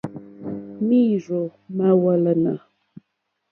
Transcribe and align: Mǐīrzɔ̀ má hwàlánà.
Mǐīrzɔ̀ 0.85 1.47
má 1.75 1.87
hwàlánà. 1.99 2.53